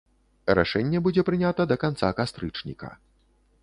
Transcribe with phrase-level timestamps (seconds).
[0.59, 2.95] Рашэнне будзе прынята да канца кастрычніка.